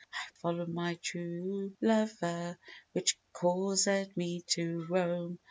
[0.11, 2.57] I followed my true lover
[2.93, 5.37] Which caus ed me to roam."